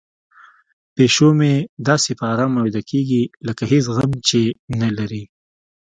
[0.95, 1.53] پیشو مې
[1.87, 4.41] داسې په ارامه ویده کیږي لکه هیڅ غم چې
[4.81, 5.23] نه لري.